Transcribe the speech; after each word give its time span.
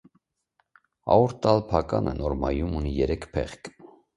Աորտալ 1.17 1.61
փականը 1.73 2.17
նորմայում 2.23 2.75
ունի 2.81 2.99
երեք 3.05 3.29
փեղկ։ 3.37 3.75